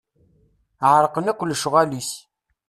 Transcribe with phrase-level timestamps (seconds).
[0.91, 2.11] Ɛerqen akk lecɣal-is.